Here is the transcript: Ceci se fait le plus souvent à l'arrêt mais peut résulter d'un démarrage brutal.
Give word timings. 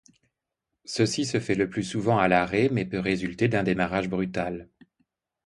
Ceci 0.83 1.25
se 1.25 1.39
fait 1.39 1.53
le 1.53 1.69
plus 1.69 1.83
souvent 1.83 2.17
à 2.17 2.27
l'arrêt 2.27 2.69
mais 2.71 2.85
peut 2.85 2.97
résulter 2.97 3.47
d'un 3.49 3.61
démarrage 3.61 4.09
brutal. 4.09 4.67